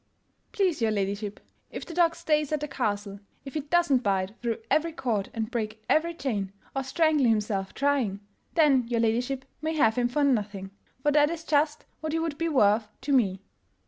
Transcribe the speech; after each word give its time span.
"Please 0.51 0.81
your 0.81 0.89
ladyship, 0.89 1.39
if 1.69 1.85
the 1.85 1.93
dog 1.93 2.15
stays 2.15 2.51
at 2.51 2.59
the 2.59 2.67
Castle, 2.67 3.19
if 3.45 3.53
he 3.53 3.59
doesn't 3.59 4.01
bite 4.01 4.33
through 4.41 4.57
every 4.71 4.91
cord 4.91 5.29
and 5.31 5.51
break 5.51 5.83
every 5.87 6.15
chain, 6.15 6.51
or 6.75 6.83
strangle 6.83 7.27
himself 7.27 7.75
trying, 7.75 8.19
then 8.55 8.87
your 8.87 8.99
ladyship 8.99 9.45
may 9.61 9.75
have 9.75 9.97
him 9.99 10.07
for 10.07 10.23
nothing— 10.23 10.71
for 11.03 11.11
that 11.11 11.29
is 11.29 11.43
just 11.43 11.85
what 11.99 12.13
he 12.13 12.17
would 12.17 12.39
be 12.39 12.49
worth 12.49 12.87
to 13.01 13.11
me." 13.13 13.43